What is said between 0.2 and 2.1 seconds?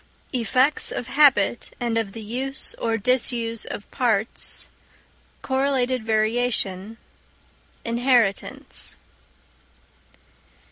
_Effects of Habit and